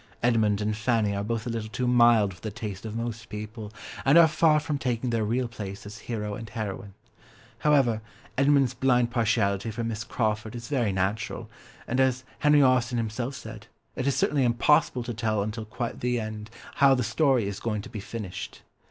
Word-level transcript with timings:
Edmund 0.23 0.61
and 0.61 0.75
Fanny 0.75 1.15
are 1.15 1.23
both 1.23 1.45
a 1.45 1.49
little 1.51 1.69
too 1.69 1.85
mild 1.87 2.33
for 2.33 2.41
the 2.41 2.49
taste 2.49 2.87
of 2.87 2.95
most 2.95 3.29
people, 3.29 3.71
and 4.03 4.17
are 4.17 4.27
far 4.27 4.59
from 4.59 4.79
taking 4.79 5.11
their 5.11 5.23
real 5.23 5.47
place 5.47 5.85
as 5.85 5.99
hero 5.99 6.33
and 6.33 6.49
heroine. 6.49 6.95
However, 7.59 8.01
Edmund's 8.35 8.73
blind 8.73 9.11
partiality 9.11 9.69
for 9.69 9.83
Miss 9.83 10.03
Crawford 10.03 10.55
is 10.55 10.67
very 10.69 10.91
natural, 10.91 11.51
and, 11.87 11.99
as 11.99 12.23
Henry 12.39 12.63
Austen 12.63 12.97
himself 12.97 13.35
said, 13.35 13.67
it 13.95 14.07
is 14.07 14.15
certainly 14.15 14.43
impossible 14.43 15.03
to 15.03 15.13
tell 15.13 15.43
until 15.43 15.65
quite 15.65 15.99
the 15.99 16.19
end 16.19 16.49
how 16.77 16.95
the 16.95 17.03
story 17.03 17.47
is 17.47 17.59
going 17.59 17.83
to 17.83 17.89
be 17.89 17.99
finished. 17.99 18.63